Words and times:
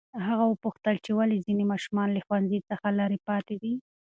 هغه 0.27 0.45
وپوښتل 0.47 0.95
چې 1.05 1.11
ولې 1.17 1.43
ځینې 1.45 1.63
ماشومان 1.71 2.09
له 2.11 2.21
ښوونځي 2.25 2.59
څخه 2.69 2.87
لرې 2.99 3.19
پاتې 3.27 3.55
دي. 3.61 3.73